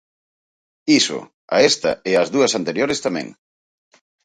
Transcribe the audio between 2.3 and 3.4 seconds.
dúas anteriores tamén.